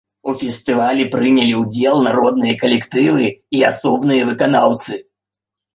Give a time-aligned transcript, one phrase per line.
[0.31, 3.25] У фестывалі прынялі ўдзел народныя калектывы
[3.59, 5.01] і асобныя выканаўцы.